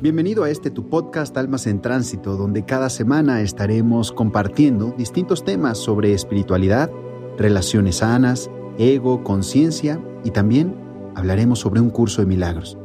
[0.00, 5.76] Bienvenido a este tu podcast Almas en Tránsito, donde cada semana estaremos compartiendo distintos temas
[5.76, 6.88] sobre espiritualidad,
[7.36, 8.48] relaciones sanas,
[8.78, 10.76] ego, conciencia y también
[11.16, 12.78] hablaremos sobre un curso de milagros.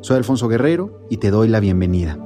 [0.00, 2.18] Soy Alfonso Guerrero y te doy la bienvenida.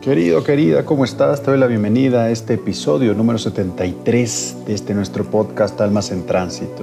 [0.00, 1.44] Querido, querida, ¿cómo estás?
[1.44, 6.26] Te doy la bienvenida a este episodio número 73 de este nuestro podcast Almas en
[6.26, 6.82] Tránsito.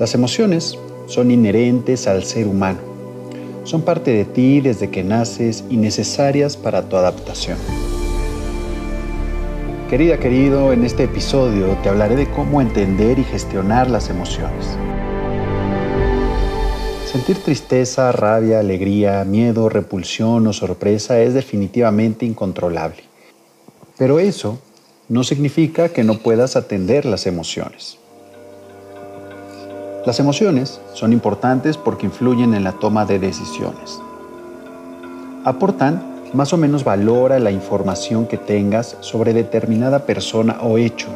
[0.00, 0.78] Las emociones
[1.08, 2.95] son inherentes al ser humano
[3.66, 7.58] son parte de ti desde que naces y necesarias para tu adaptación.
[9.90, 14.66] Querida, querido, en este episodio te hablaré de cómo entender y gestionar las emociones.
[17.10, 23.02] Sentir tristeza, rabia, alegría, miedo, repulsión o sorpresa es definitivamente incontrolable.
[23.98, 24.60] Pero eso
[25.08, 27.98] no significa que no puedas atender las emociones.
[30.06, 34.00] Las emociones son importantes porque influyen en la toma de decisiones.
[35.44, 36.00] Aportan
[36.32, 41.08] más o menos valor a la información que tengas sobre determinada persona o hecho.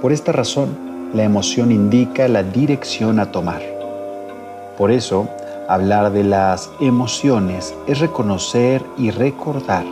[0.00, 0.78] Por esta razón,
[1.12, 3.62] la emoción indica la dirección a tomar.
[4.76, 5.28] Por eso,
[5.66, 9.84] hablar de las emociones es reconocer y recordar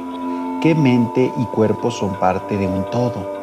[0.62, 3.34] que mente y cuerpo son parte de un todo.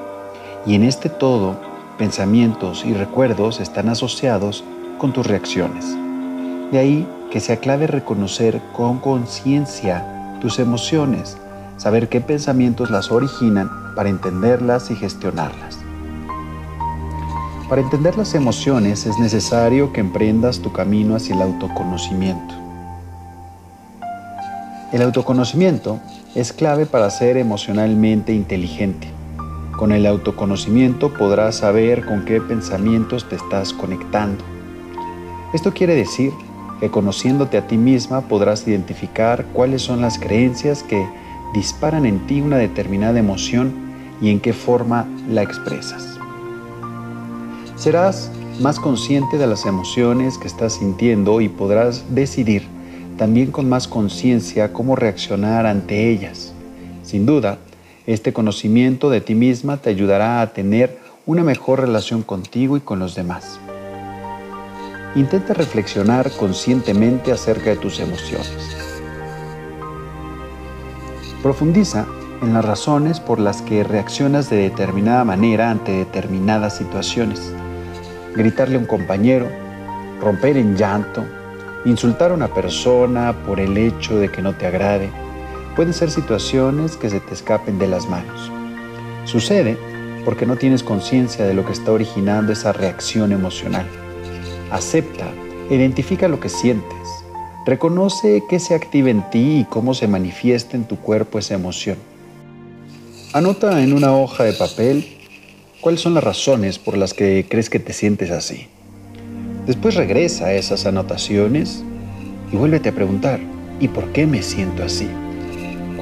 [0.66, 4.63] Y en este todo pensamientos y recuerdos están asociados
[4.97, 5.86] con tus reacciones.
[6.72, 11.38] De ahí que sea clave reconocer con conciencia tus emociones,
[11.77, 15.80] saber qué pensamientos las originan para entenderlas y gestionarlas.
[17.69, 22.53] Para entender las emociones es necesario que emprendas tu camino hacia el autoconocimiento.
[24.91, 26.00] El autoconocimiento
[26.35, 29.07] es clave para ser emocionalmente inteligente
[29.77, 34.43] con el autoconocimiento podrás saber con qué pensamientos te estás conectando.
[35.53, 36.31] Esto quiere decir
[36.79, 41.07] que conociéndote a ti misma podrás identificar cuáles son las creencias que
[41.53, 43.73] disparan en ti una determinada emoción
[44.22, 46.17] y en qué forma la expresas.
[47.75, 52.63] Serás más consciente de las emociones que estás sintiendo y podrás decidir
[53.17, 56.53] también con más conciencia cómo reaccionar ante ellas.
[57.03, 57.57] Sin duda,
[58.06, 63.00] este conocimiento de ti misma te ayudará a tener una mejor relación contigo y con
[63.00, 63.59] los demás.
[65.16, 68.75] Intenta reflexionar conscientemente acerca de tus emociones.
[71.41, 72.06] Profundiza
[72.41, 77.53] en las razones por las que reaccionas de determinada manera ante determinadas situaciones.
[78.35, 79.47] Gritarle a un compañero,
[80.20, 81.24] romper en llanto,
[81.85, 85.09] insultar a una persona por el hecho de que no te agrade,
[85.75, 88.51] pueden ser situaciones que se te escapen de las manos.
[89.25, 89.78] Sucede
[90.25, 93.85] porque no tienes conciencia de lo que está originando esa reacción emocional.
[94.72, 95.28] Acepta,
[95.69, 97.07] identifica lo que sientes,
[97.66, 101.97] reconoce qué se activa en ti y cómo se manifiesta en tu cuerpo esa emoción.
[103.34, 105.17] Anota en una hoja de papel
[105.81, 108.67] cuáles son las razones por las que crees que te sientes así.
[109.66, 111.84] Después regresa a esas anotaciones
[112.51, 113.40] y vuélvete a preguntar,
[113.79, 115.07] ¿y por qué me siento así?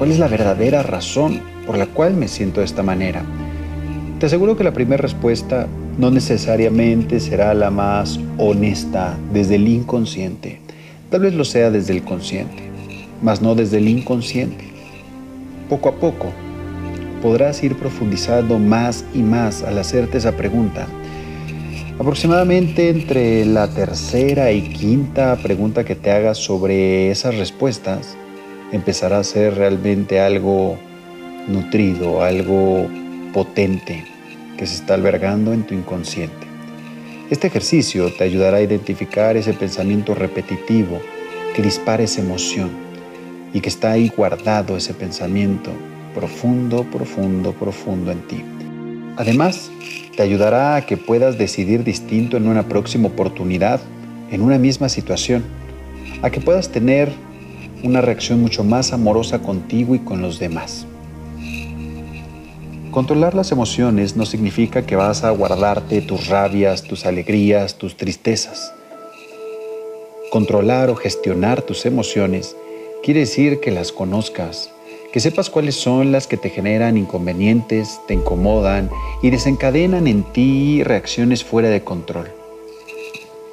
[0.02, 3.22] ¿Cuál es la verdadera razón por la cual me siento de esta manera?
[4.18, 10.58] Te aseguro que la primera respuesta no necesariamente será la más honesta desde el inconsciente.
[11.08, 12.64] Tal vez lo sea desde el consciente,
[13.22, 14.64] mas no desde el inconsciente.
[15.68, 16.32] Poco a poco
[17.22, 20.88] podrás ir profundizando más y más al hacerte esa pregunta.
[22.00, 28.16] Aproximadamente entre la tercera y quinta pregunta que te hagas sobre esas respuestas,
[28.72, 30.78] empezará a ser realmente algo
[31.46, 32.88] nutrido, algo
[33.32, 34.04] potente
[34.56, 36.46] que se está albergando en tu inconsciente.
[37.30, 41.00] Este ejercicio te ayudará a identificar ese pensamiento repetitivo
[41.54, 42.70] que dispara esa emoción
[43.52, 45.70] y que está ahí guardado ese pensamiento
[46.14, 48.44] profundo, profundo, profundo en ti.
[49.16, 49.70] Además,
[50.16, 53.80] te ayudará a que puedas decidir distinto en una próxima oportunidad,
[54.30, 55.42] en una misma situación,
[56.22, 57.12] a que puedas tener
[57.82, 60.86] una reacción mucho más amorosa contigo y con los demás.
[62.90, 68.74] Controlar las emociones no significa que vas a guardarte tus rabias, tus alegrías, tus tristezas.
[70.30, 72.54] Controlar o gestionar tus emociones
[73.02, 74.70] quiere decir que las conozcas,
[75.10, 78.90] que sepas cuáles son las que te generan inconvenientes, te incomodan
[79.22, 82.30] y desencadenan en ti reacciones fuera de control.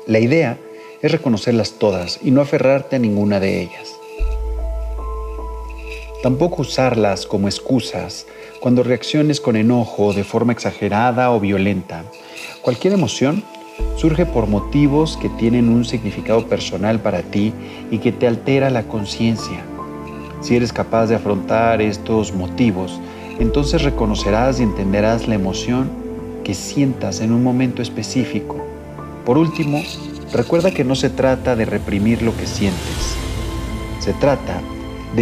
[0.06, 0.58] La idea
[1.02, 3.99] es reconocerlas todas y no aferrarte a ninguna de ellas.
[6.22, 8.28] Tampoco usarlas como excusas
[8.60, 12.04] cuando reacciones con enojo de forma exagerada o violenta.
[12.62, 13.42] Cualquier emoción
[13.96, 17.54] surge por motivos que tienen un significado personal para ti
[17.90, 19.64] y que te altera la conciencia.
[20.42, 23.00] Si eres capaz de afrontar estos motivos,
[23.40, 25.90] entonces reconocerás y entenderás la emoción
[26.44, 28.58] que sientas en un momento específico.
[29.26, 29.82] Por último,
[30.34, 33.16] recuerda que no se trata de reprimir lo que sientes.
[34.00, 34.79] Se trata de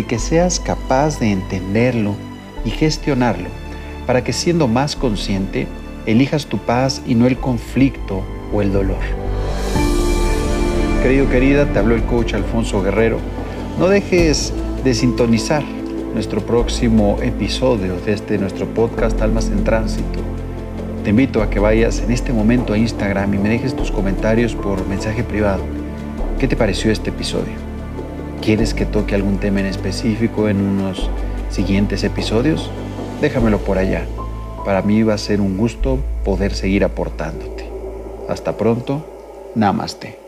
[0.07, 2.15] que seas capaz de entenderlo
[2.63, 3.49] y gestionarlo
[4.07, 5.67] para que siendo más consciente,
[6.05, 8.23] elijas tu paz y no el conflicto
[8.53, 8.97] o el dolor.
[11.03, 13.19] Querido, querida, te habló el coach Alfonso Guerrero.
[13.77, 14.53] No dejes
[14.83, 15.63] de sintonizar
[16.13, 20.19] nuestro próximo episodio de este nuestro podcast Almas en Tránsito.
[21.03, 24.55] Te invito a que vayas en este momento a Instagram y me dejes tus comentarios
[24.55, 25.63] por mensaje privado.
[26.39, 27.66] ¿Qué te pareció este episodio?
[28.47, 31.09] ¿Quieres que toque algún tema en específico en unos
[31.49, 32.71] siguientes episodios?
[33.19, 34.05] Déjamelo por allá.
[34.63, 37.69] Para mí va a ser un gusto poder seguir aportándote.
[38.29, 39.05] Hasta pronto.
[39.53, 40.26] Namaste.